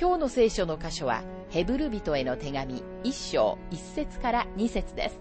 [0.00, 5.20] 今日の聖書の箇所は、ヘブル人への手紙1章1節から2節です。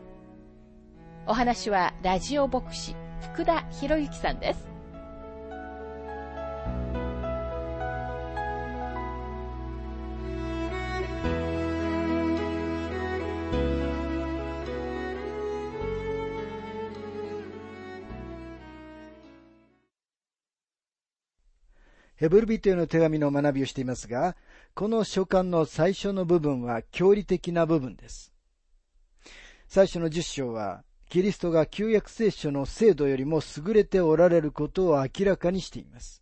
[1.28, 2.96] お話は、ラジオ牧師、
[3.34, 4.70] 福田博之さんです。
[22.20, 24.36] ヘブル人への手紙の学びをしていますが、
[24.74, 28.34] この書簡の最初の部分は教理的な部分です。
[29.70, 36.22] 最初の十章は、キリストが旧約聖書の制度よりも優れておられることを明らかにしています。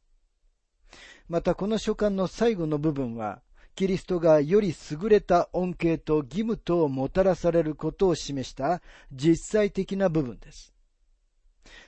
[1.30, 3.42] またこの書簡の最後の部分は、
[3.74, 10.76] キリストがより優れた恩恵と義務とをもたらされることを示した実際的な部分です。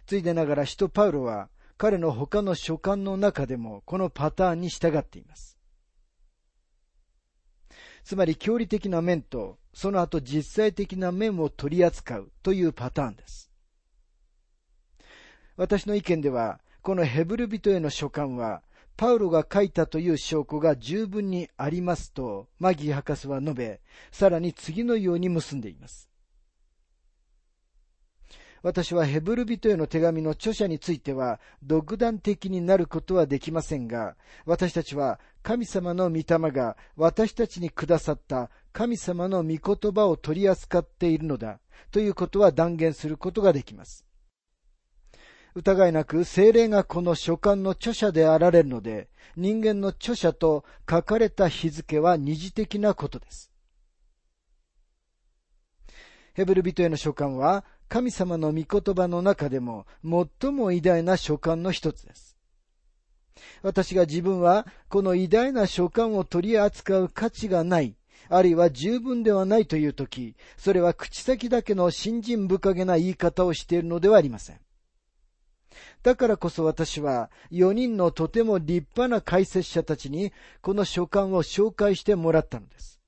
[0.08, 1.50] ついでながら使徒パウロは、
[1.80, 5.58] 彼の他の書簡の中でもこのパターンに従っています。
[8.04, 13.50] つまり、教理的な面と、その後実際的な面を取り扱うというパターンです。
[15.56, 18.62] 私の意見では、このヘブル人への書簡は、
[18.98, 23.80] パウロが書いたという証拠が十分にありますと、マギー博士は述べ、
[24.12, 26.09] さらに次のように結んでいます。
[28.62, 34.16] 私はヘブル人への手紙の著者については独断的になることはできませんが、
[34.46, 41.60] 私たちは神様の御霊が私たちにくださった神様の御言葉を取り扱っているのだ
[41.92, 44.06] ということは断言することができます。
[45.56, 53.52] 疑いなく精霊がこの書簡の著者であられるので、人間の著者と書かれた日付は二次的なことです。
[56.34, 62.38] ヘブル人への書簡は神様の御言葉の中でも最も偉大な書簡の一つです。
[63.64, 67.96] 私が自分はこの偉大な書簡を取り扱う価値がない、
[68.30, 74.60] あるいは十分ではないというとき、それは口先だけの信心深げな言い方をしているのではありません。
[76.04, 83.02] だからこそ私は4人のとても立派な解説者たちにこの書簡を紹介してもらったのです。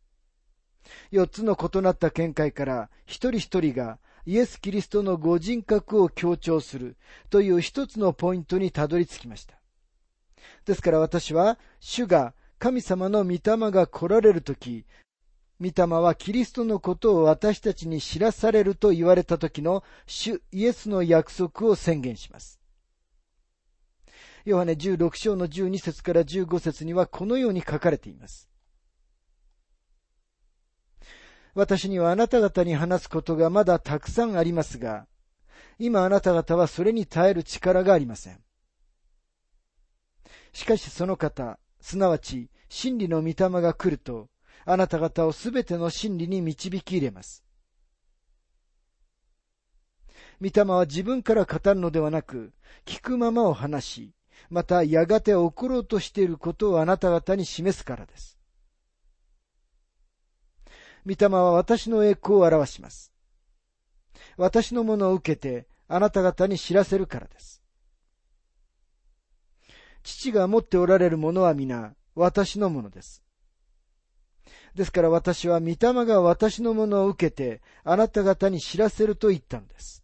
[1.11, 6.97] 4つの異なった見解から一人一人がイエス・キリストのご人格を強調する
[7.29, 9.55] という一つのポイントにたどり着きました。
[10.65, 13.39] ですから私は、主が神様の御霊
[13.71, 14.85] が来られるとき、
[15.59, 22.59] 御霊はキリストのことを私たちに知らされると言われた時の主イエスの約束を宣言します。
[24.43, 28.50] ヨハネ16章の12節から15節にはこのように書かれています。
[31.53, 35.07] 私にはあなた方に話すことがまだたくさんありますが、
[35.79, 38.39] 今あなた方はそれに耐える力がありません。
[40.53, 44.29] しかしその方、すなわち真理の御霊が来ると、
[44.65, 47.43] あなた方をすべての真理に導き入れます。
[50.41, 52.53] 御霊は自分から語るのではなく、
[52.85, 54.11] 聞くままを話し、
[54.49, 58.40] またやがて起ころうとしていることをあなた方に示すからです。
[61.05, 63.11] 御霊は私の栄光を表します。
[64.37, 67.61] 私のものを受けてあなた方に知らせるからです。
[70.03, 73.23] 父が持っておられるものは皆私のものです。
[74.75, 75.75] ですから私は御霊
[76.05, 80.03] が私のものを受けてあなた方に知らせると言ったのです。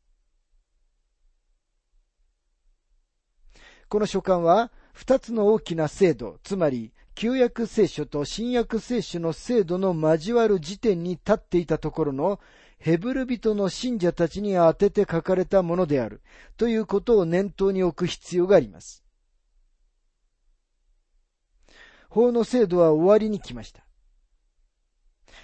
[3.90, 12.40] この書簡は二つの大きな制度、つまり旧約聖書と新約聖書の制度の交わる時点に立っていたところの
[12.78, 16.22] ヘブル人の信者たちに当てて書かれたものである
[16.58, 19.04] ということを念頭に置く必要があります。
[22.08, 23.82] 法の制度は終わりに来ました。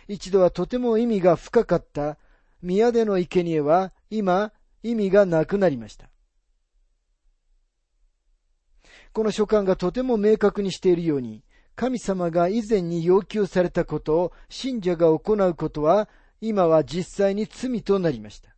[0.08, 2.20] 一度はとても意味が深かった
[2.62, 4.52] 宮での生贄は今
[4.84, 6.08] 意味がなくなりました。
[9.12, 11.44] この書簡がとても明確にしているように、
[11.75, 16.08] 神様が以前に要求されたことを信者が行うことは、
[16.40, 18.54] 今は実際に罪となりました。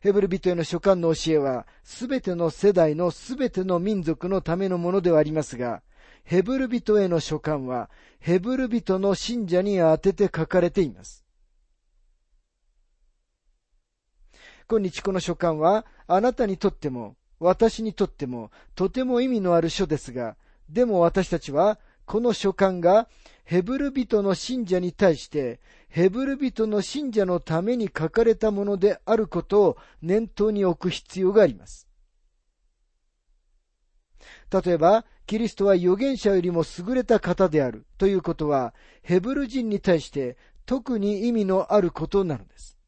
[0.00, 5.82] ヘブル人への書簡の教えは、すべての世代のすべての民族のためのものではありますが、
[6.24, 7.88] ヘブル人への書簡は、
[8.18, 11.24] ヘブル人の信者に宛てて書かれています。
[14.68, 20.36] 今日この書簡は、あなたにとっても、私にとっても、とても意味のある書ですが、
[20.68, 23.08] でも私たちは、この書簡が、
[23.44, 31.88] ヘブル人の信者に対して、ヘブル人の信者のために書かれたものであることを念頭に置く必要があります。
[34.50, 42.78] 例えば、キリストは預言者よりも優れた方であるということは、ヘブル人に対して特に意味のあることなのです。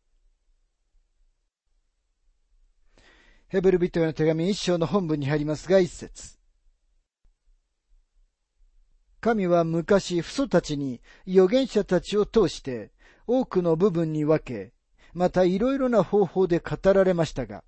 [3.54, 6.40] ヘブル人への手紙一章の本文に入りますが、一節。
[9.20, 12.90] 神は昔、父祖たちに預言者たちを通して
[13.28, 14.72] 多くの部分に分け、
[15.12, 17.62] またいろいろな方法で語られましたが、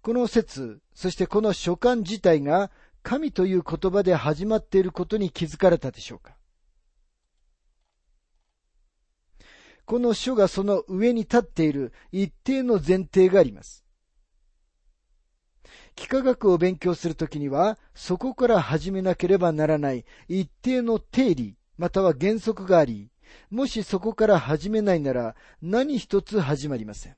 [0.00, 2.70] この説、そしてこの書簡自体が
[3.02, 6.38] 神という言葉で始まっていることに気づかれたでしょうか
[9.84, 13.84] この書がその上に立っている一定の前提があります。
[15.96, 23.10] 幾何学を勉強するときには、そこから始めなければならない一定の定理、または原則があり、
[23.50, 27.16] もしそこから始めないなら何一つ始まりません。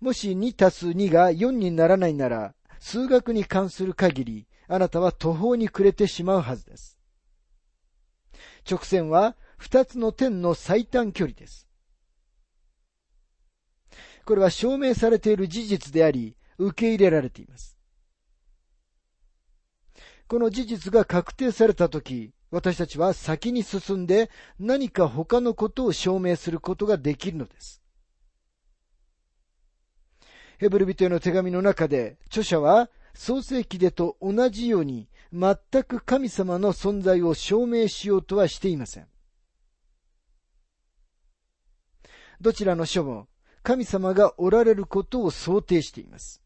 [0.00, 6.98] もし2たす2が4にならないなら、数学に関する限り、あなたは途方に暮れてしまうはずです。
[8.68, 11.66] 直線は二つの点の最短距離です。
[14.26, 17.78] これは証明されている事実であり、受け入れられています。
[20.28, 27.82] この事実が確定されたとき、私たちは先に進んで何か他のことを証明することができるのです。
[30.58, 39.08] ヘブル人への手紙の中で、著者は創世記でと同じように全く神様の存在を証明しようとはしていません。
[42.40, 43.28] どちらの書も
[43.62, 46.42] 神様がおられることを想定しています。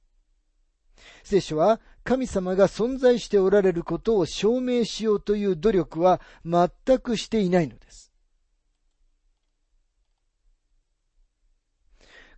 [1.25, 8.12] 聖書は神様が存在しておられることを証明しようという努力は全くしていないのです。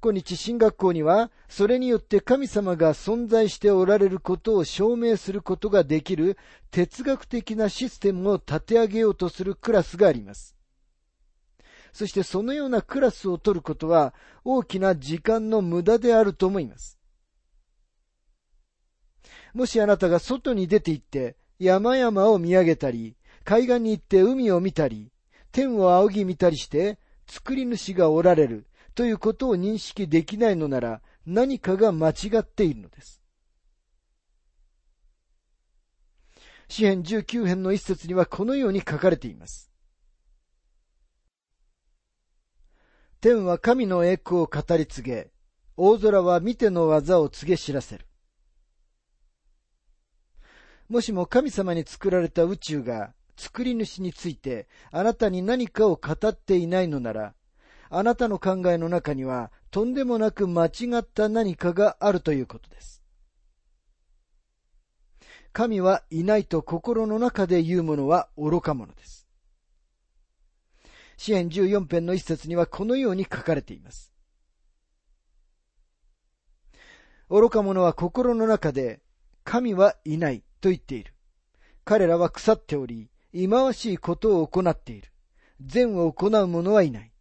[0.03, 6.39] 今日進学校には、それによって神様が存在しておられることを証明することができる
[6.71, 10.57] 哲学的なシステムを立て上げようとするクラスがあります。
[11.93, 14.15] そしてそのようなクラスを取ることは
[14.45, 16.99] 大きな時間の無駄であると思います。
[19.55, 25.13] もしあなたが外に出て行って山々を見上げたり、海岸に行って海を見たり、
[25.53, 33.23] 天を仰ぎ見たりして、作り主がおられるということを認識できないのなら何かが間違っているのです。
[36.69, 39.70] 詩編19編の一節にはこのように書かれています。
[43.23, 45.31] 天は神の栄光を語り継げ、
[45.77, 48.07] 大空は見ての技を告げ知らせる。
[50.89, 57.35] もしも神様に作られた宇宙が作り主についてあなたに何かを語っていないのなら、
[57.91, 63.03] あなたの考えの中にはとんでもなく間違った何かがあるということです。
[65.53, 69.20] 神はいないと心の中で言うものは愚か者です。
[71.21, 74.15] 支援14編の一節にはこのように書かれています。
[77.29, 79.03] 愚か者は心の中で、
[79.45, 81.13] 神はいないと言っている。
[81.85, 85.13] 彼らは腐っており、忌まわしいことを行っている。
[85.61, 87.13] 善を行う者はいない。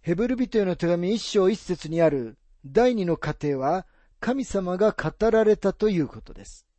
[0.00, 3.86] ヘブル人への手紙一章一節にある第二の過程は
[4.18, 6.69] 神様が語られたということです。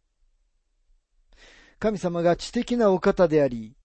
[1.82, 3.76] 神様が知的なお方であり、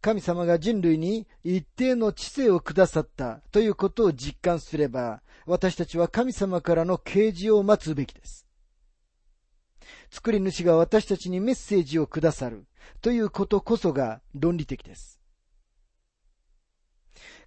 [0.00, 8.46] 神様が人類に一定の知性をくださったということを実感すれば、私たちは神様からの啓示を待つべきです。
[10.10, 12.66] 作り主が私たちにメッセージをくださる
[13.02, 15.20] ということこそが論理的です。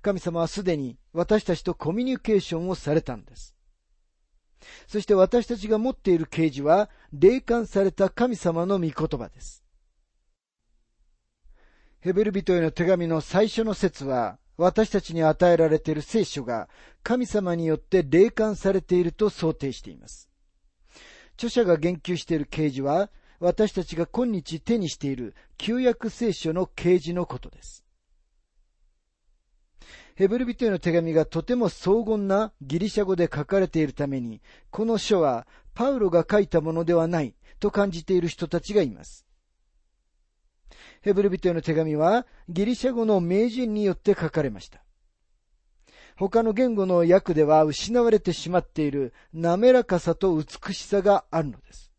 [0.03, 3.55] 神様はすでに私たちとコミュニケーションをされたんです。
[4.87, 9.63] そして私たちが持っている啓示は、霊感された神様の御言葉です。
[11.99, 16.67] ヘベル人への手紙の最初の説は、私たちに与えられている聖書が
[17.01, 20.29] 神様によって霊感されていると想定しています。
[21.35, 27.85] 著者が言及している啓示は、私たちが今日手にしている旧約聖書の啓示のことです。
[30.19, 39.25] ヘブル人への手紙がとても荘厳なギリシャ語で書かれているために、この書はパウロが書いたものではないと感じている人たちがいます。
[40.99, 44.83] ヘブル人への手紙はギリシャ語の名人によって書かれました。
[46.17, 51.93] 他の言語の訳では失われてしまっている滑らかさと美しさがあるのです。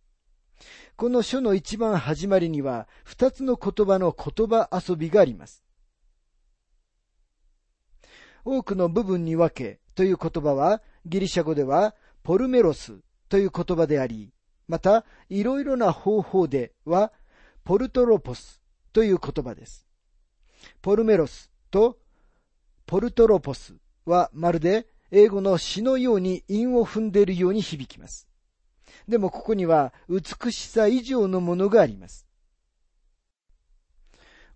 [0.96, 5.64] この書の一番始まりには二つの言葉の言葉遊びがあります。
[8.44, 14.32] 多くの部分に分けという言葉はギリシャ語ではポルメロスという言葉であり、
[14.68, 17.12] またいろいろな方法では
[17.64, 18.61] ポルトロポス
[18.92, 19.87] という言葉です。
[20.82, 21.99] ポルメロスと
[22.87, 28.28] ポルトロポスはまるで英語の詩のように韻を踏んでいるように響きます。
[29.09, 32.26] でもここには美しさ以上のものがあります。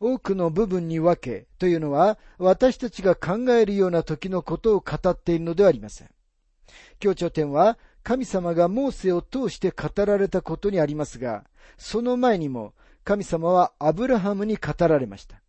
[0.07, 6.11] 多くの部分に分けというのは私たちが考えるような時のことを語っているのではありません。
[7.01, 11.45] 強調点は神様がモーセを通して語られたことにありますが、
[11.79, 15.41] その前にも神様はアブラハムに語られました。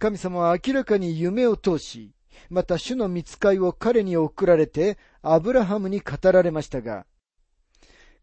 [0.00, 2.12] 神様は明らかに夢を通し、
[2.50, 7.06] また主の見つかいを彼に送られてアブラハムに語られましたが、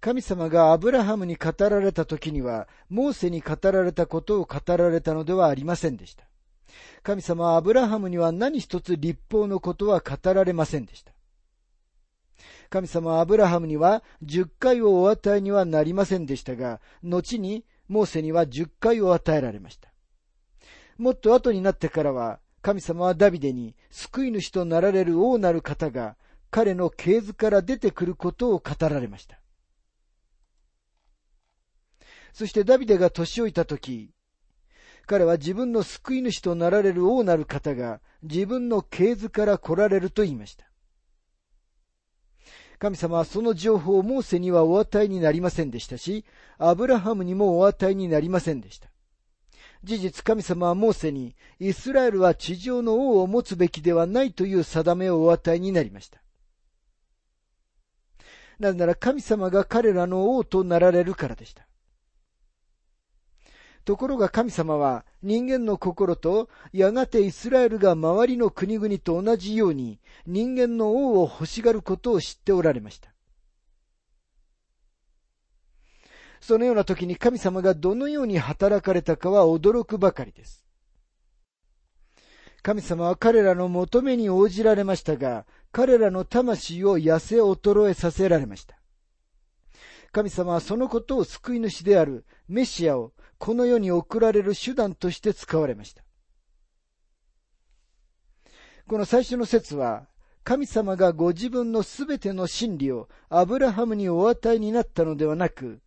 [0.03, 6.25] 神様がアブラハムに語られた時には、モーセに語られたことを語られたのではありませんでした。
[7.03, 11.13] 神様はアブラハムには何一つ立法のことは語られませんでした。
[12.69, 19.87] 神様はアブラハムには10回をお与えにはなりませんでしたが、後にモーセには10回を与えられました。
[20.97, 26.17] もっと後になってからは、神様はダビデに救い主となられる王なる方が
[26.51, 29.39] 彼の系図から出てくることを語られました。
[32.33, 34.11] そしてダビデが年老いた時、
[35.05, 40.65] 彼は自分の救い主となられる王なる方が自分の系図から来られると言いました。
[42.79, 46.25] 神様はその情報をモーセにはお与えになりませんでしたし、
[46.57, 48.89] アブラハムにもお与えになりませんでした。
[49.83, 56.21] 事実神様はモーセに、イスラエルは地上の王を持つべきではないという定めをお与えになりました。
[58.59, 61.67] なぜなら神様が彼らの王となられるからでした。
[63.85, 73.09] ところが神様は人間の心とやがてイスラエルが周りの国々と同じように人間の王を欲しがることを知っておられました。
[76.39, 80.65] そのような時に神様がどのように働かれたかは驚くばかりです。
[82.61, 88.77] 神様は彼らの求めに応じられましたが、彼らの魂を痩せ衰えさせられました。
[90.13, 93.13] 神様はそのことを救い主であるメシアを
[93.43, 96.01] この世に送られる手段として使われました。
[98.87, 100.07] この最初の説は、
[100.45, 105.81] 神様がご自分のすべての真理をアブラハムにお与えになったのではなく、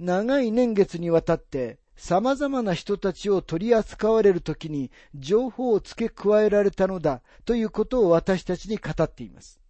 [0.00, 9.60] 長い年月にわたって様々な人たちを取り扱われるときに情報を付け加えられたのだということを私たちに語っています。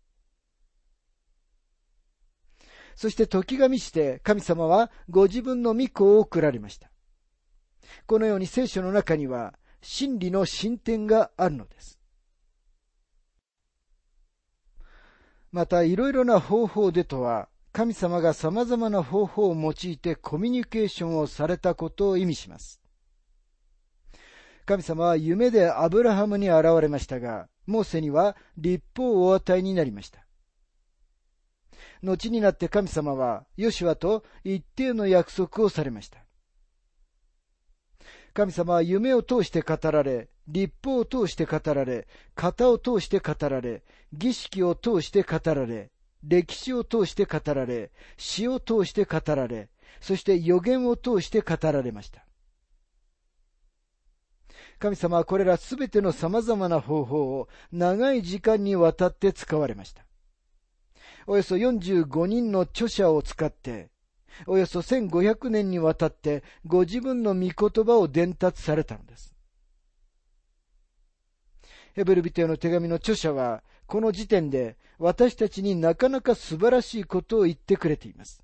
[2.95, 6.91] そして時が満ちて神様はご自分の御子を送られました。
[8.07, 11.99] このように聖書の中には真理の進展があるのです。
[15.53, 22.81] また、いろいろな方法でとは、神様が様々な方法を用いてコミュニケーションをされたことを意味します。
[24.67, 30.27] 神様は夢でアブラハムに現れましたが、モーセには立法をお与えになりました。
[32.03, 36.26] 後になって神様はヨシュアと一定の約束をされました。
[38.37, 45.91] 神様は夢を通して語られ、立法を通して語られ、型を通して語られ、儀式を通して語られ、
[46.23, 49.71] 歴史を通して語られ、詩を通して語られ、
[50.03, 52.27] そして予言を通して語られました。
[54.81, 60.05] 神様はこれらすべての様々な方法を長い時間にわたって使われました。
[61.27, 63.89] およそ45人の著者を使って、
[64.47, 69.35] およそ1500年にわたってご自分の御言葉を伝達されたのです。
[71.95, 78.43] ヘブルビテへの手紙の著者は、この時点で私たちになかなか素晴らしいことを言ってくれています。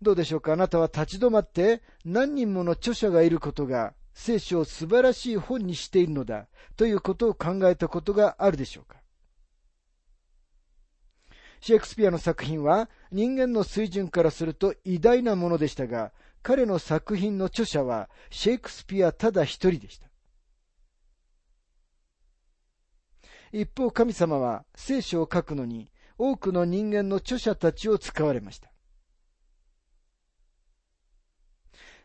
[0.00, 0.52] どうでしょうか？
[0.52, 8.98] あなたは立ち止まって何人もの著者がいることが聖書を素晴らしい本にしているのだということを考えたことがあるでしょうか？
[11.64, 20.06] シェイクスピアの作品は人間の水準からすると偉大なものでしたが、彼の作品の著者はシェイクスピアただ一人でした。
[23.50, 28.70] 一方神様は聖書を書くのに多くの人間の著者たちを使われました。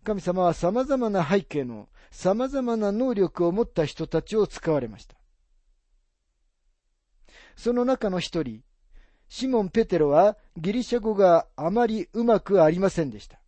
[0.06, 5.18] 神様は様々な背景の様々な能力を持った人たちを使われました。
[7.58, 8.62] その中の一人、
[9.30, 13.40] シモン・ペテロはギリシャ語があまりうまくありませんでした。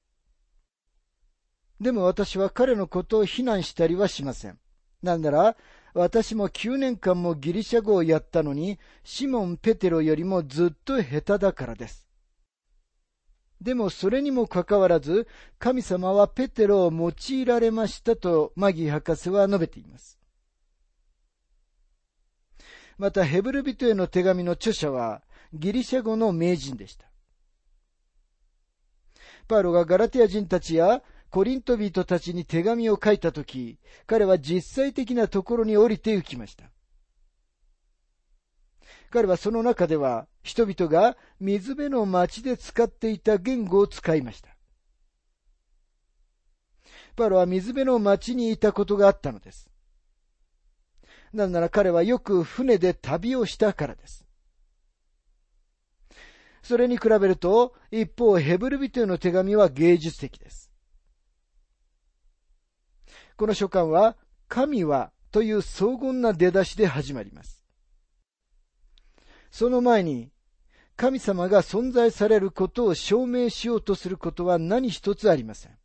[1.81, 4.59] でも私は彼のことを非難したりはしません。
[5.01, 5.57] なんなら、
[5.93, 12.07] 私も9年間もギリシャ語をやったのに、シモン・ペテロよりもずっと下手だからです。
[13.59, 20.19] でもそれにもかかわらず、神様はペテロを用いられましたとマギー博士は述べています。
[22.97, 25.23] またヘブル人への手紙の著者は
[25.53, 27.05] ギリシャ語の名人でした。
[29.47, 36.65] パウロがガラティア人たちやコリント人たちに手紙を書いたとき、彼は実際的なところに降りて行きました。
[39.09, 44.49] 彼はその中では人々が水辺の町で使っていた言語を使いました。
[47.15, 49.69] パロは水辺の町にいたことがあったのです。
[51.33, 54.25] なぜなら彼はよく船で旅をしたからです。
[56.61, 60.71] それに比べると、一方、ヘブル人への手紙は芸術的です。
[63.35, 64.15] この書簡は、
[64.47, 67.65] 神はという荘厳な出だしで始まります。
[69.49, 70.31] その前に、
[70.95, 75.77] 神様が存在されることを証明しようとすることは何一つありません。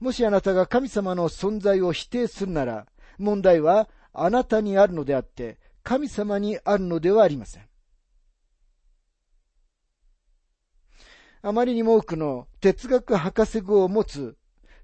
[0.00, 2.86] もしあなたが神様の存在を否定するなら、
[3.18, 7.68] 問題はあなたにあるのであって、神様にあるのではありません。
[11.46, 14.34] あまりにも多くの哲学博士号を持つ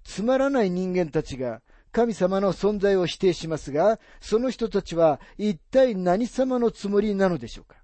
[0.04, 7.76] つまらない人間たちが神様の存在を否定しますが、その人たちは一体何様のつもりなのでしょうか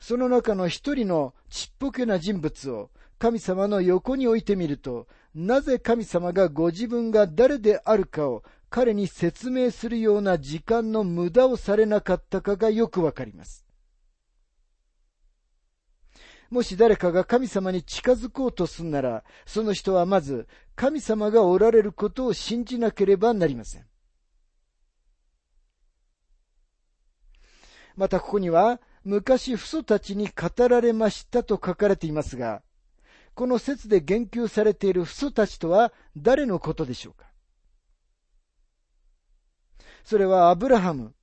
[0.00, 13.64] その中の一人のちっぽけな人物を神様の横に置いてみると、なぜ神様がご自分が誰であるかを彼に説明するような時間の無駄をされなかったかがよくわかります。
[16.52, 23.86] もし誰かが神様に近づこうとするなら、その人はまず神様がおられることを信じなければなりません。
[27.96, 32.60] またここには、昔父祖たちに語られましたと書かれていますが、
[33.32, 37.32] この説で言及されている父祖たちとは誰のことでしょうか
[40.04, 41.14] それはアブラハム、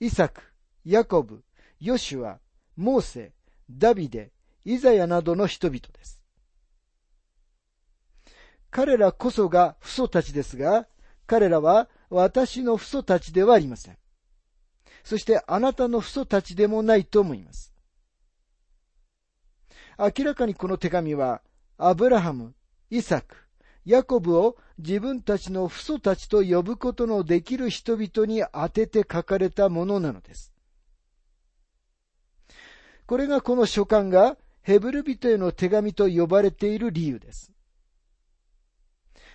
[0.00, 0.42] イサク、
[0.84, 1.44] ヤコブ、
[1.78, 2.40] ヨシュア、
[2.76, 3.32] モーセ、
[3.70, 4.32] ダビデ、
[4.64, 6.20] イザヤなどの人々です。
[8.70, 10.86] 彼らこそが父祖たちですが、
[11.26, 13.98] 彼らは私の父祖たちではありません。
[15.04, 17.72] そしてあなたの父祖たちでもないと思います。
[19.98, 21.42] 明らかにこの手紙は、
[21.76, 22.54] アブラハム、
[22.90, 23.36] イサク、
[23.84, 30.52] ヤコブを自分たちの父祖たちと呼ぶことのできる人々に当てて書かれたものなのです。
[33.06, 37.52] これがこの書簡がヘブル人への手紙と呼ばれている理由です。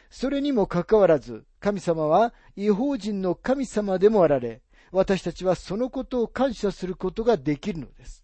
[0.10, 4.62] それにもかかわらず、神様は違法人の神様でもあられ、
[4.92, 8.24] 私たちはそのことを感謝することができるのです。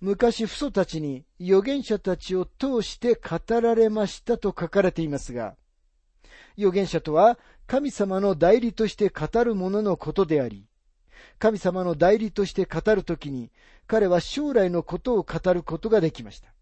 [0.00, 5.56] 昔父祖たちに預言者たちを通して語られましたと書かれていますが、
[6.58, 10.66] 預言者とは神様の代理として語る者のことであり、
[11.38, 13.50] 神様の代理として語るときに、
[13.86, 16.52] 彼は将来のことを語ることができました。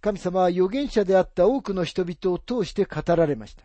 [0.00, 3.64] 神様は預言者であった多くの人々を通して語られました。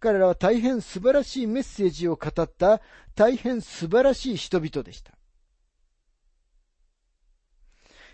[0.00, 2.80] 彼らは大変素晴らしいメッセージを語った
[3.14, 5.12] 大変素晴らしい人々でした。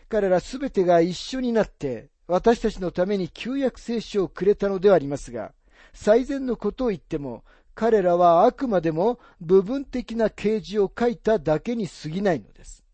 [0.09, 5.53] 彼らすべてが一緒になって私たちのために旧約聖書をくれたのではありますが、
[6.01, 7.43] 最善のことを言っても、
[7.75, 12.85] 彼らはあくまでも部分的な啓示を書いただけに過ぎないのです。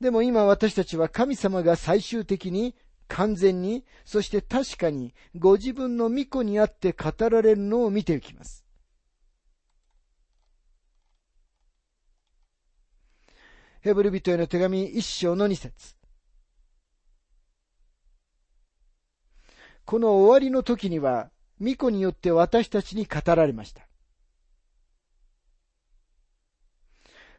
[0.00, 2.76] でも今私たちは神様が最終的に
[3.08, 8.64] 完全に、そして確かにご自分の御子にあって語られるのを見ていきます。
[13.80, 16.01] ヘブル人への手紙一章の二節
[19.84, 23.86] この終わりの時には、巫女によって私たちに語られました。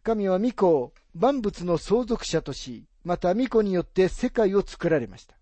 [0.04, 5.36] 神は巫女を万物の相続者とし、また巫女によって世界を作られました。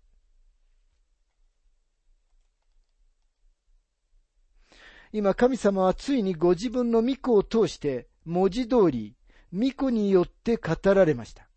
[5.12, 9.14] 今神様はついにご自分の御子を通して文字通り
[9.52, 11.48] 御子によって語られました。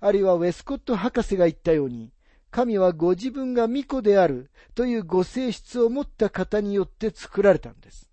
[0.00, 2.12] あるいはウェスコット博士が言ったように、
[2.50, 8.10] 神はご自分が御子であるというご性質を持った方によって作られたのです。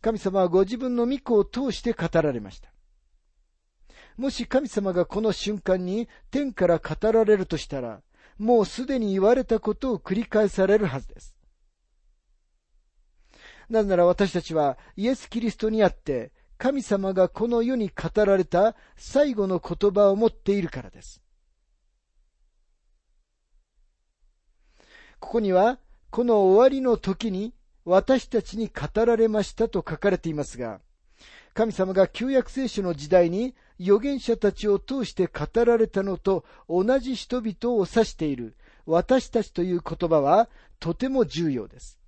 [0.00, 2.68] 神様はご自分の御子を通して語られました。
[4.16, 8.02] もし神様がこの瞬間に天から語られるとしたら、
[8.38, 11.34] もうすでに言われたことを繰り返されるはずです。
[13.70, 21.20] なぜなら私たちはイエス・キリストにあって神様がこの世に語られた最後の言葉を持っているからです。
[25.20, 25.78] ここには、
[26.10, 30.80] この終わりの時に私たちに語られましたと書かれていますが、
[31.54, 40.48] 神様が旧約聖書の時代に預言者たちを通して語られたのと同じ人々を指している私たちという言葉は
[40.80, 41.98] とても重要です。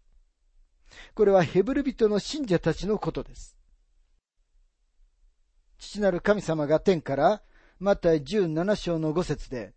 [1.15, 3.56] これはヘブル人の信者たちのことです。
[5.79, 7.43] 父なる神様が天から、
[7.79, 9.75] マタイ17章の5節で、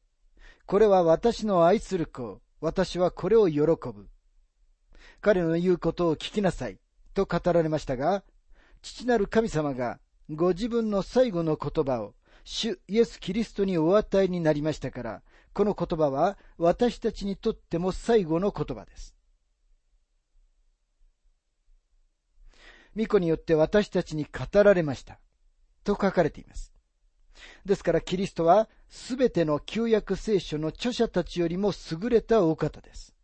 [0.65, 4.07] これは私の愛する子、私はこれを喜ぶ。
[5.21, 6.79] 彼の言うことを聞きなさい、
[7.13, 8.23] と語られましたが、
[8.81, 15.21] 父なる神様がご自分の最後の言葉を主イエス・キリストにお与えになりましたから、
[15.53, 19.15] この言葉は私たちにとっても最後の言葉です。
[22.93, 25.19] 巫女によって私たちに語られました。
[25.83, 26.73] と書かれています。
[27.65, 33.15] ですからキリストはすべての旧約聖書の著者たちよりも優れたお方です。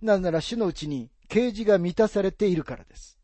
[0.00, 3.18] なぜなら主のうちに啓示が満たされているからです。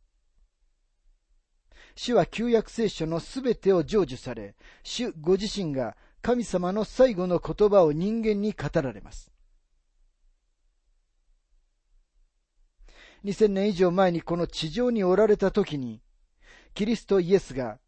[1.96, 9.32] 主は旧約聖書のすべてを成就され、主ご自身が神様の最後の言葉を人間に語られます。
[13.24, 16.00] 2000年以上前にこの地上におられた時に、
[16.78, 17.80] キリストイエスが、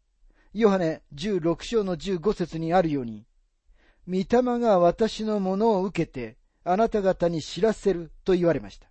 [0.53, 3.25] ヨハネ16章の15節にあるように、
[4.05, 8.89] 御霊が私のものを受けて、あなた方に知らせると言われました。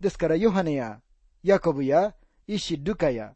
[0.00, 1.02] ですからヨハネや
[1.42, 2.14] ヤコブや
[2.46, 3.34] 医師ルカや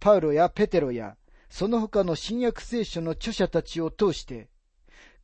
[0.00, 1.18] パウロやペテロや
[1.50, 4.48] その他の新約聖書の著者たちを通して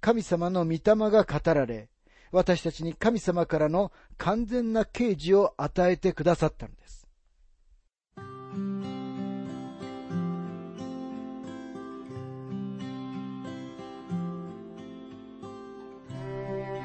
[0.03, 1.89] 神様の御霊が語られ
[2.33, 7.04] 私たちに神様からの完全な啓示を与えてくださったのです。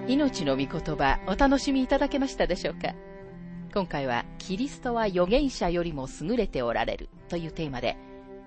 [0.09, 2.95] 命の御言葉お楽しみいただけましたでしょうか？
[3.71, 7.95] 今回はキリストは預言者よりも優れておられるというテーマで、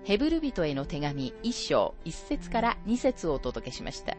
[0.03, 4.17] ヘブル人への手紙1章1節から2節をお届けしました。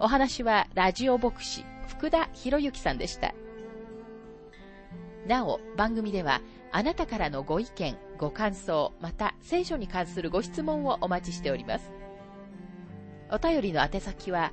[0.00, 3.34] お話はラジオ牧師福田博之さんでした。
[5.26, 11.90] なお、番組ではあなたからのご意見、ご感想、また聖書に関するご質問をお待ちしております。
[13.30, 14.52] お便りの宛先は、